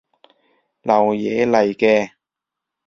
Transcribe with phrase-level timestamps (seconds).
[0.81, 2.13] 流嘢嚟嘅